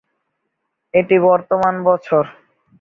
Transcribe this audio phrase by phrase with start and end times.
[0.93, 2.23] এটি বর্তমান বছর।